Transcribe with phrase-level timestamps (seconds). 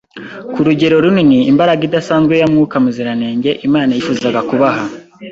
[0.53, 4.83] ku rugero runini imbaraga idasanzwe ya Mwuka Muziranenge Imana yifuzaga kubaha.